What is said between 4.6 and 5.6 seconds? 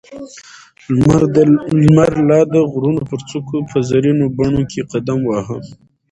کې قدم واهه.